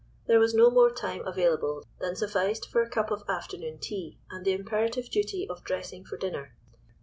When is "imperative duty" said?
4.53-5.45